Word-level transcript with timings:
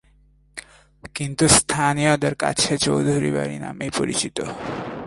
কিন্তু 1.15 1.45
স্থানীয়দের 1.57 2.35
কাছে 2.35 2.71
চৌধুরী 2.77 3.31
বাড়ি 3.31 3.57
নামেই 3.59 3.91
পরিচিত। 3.97 4.37